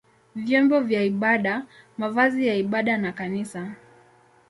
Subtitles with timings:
[0.35, 1.65] vyombo vya ibada,
[1.97, 3.75] mavazi ya ibada na kanisa.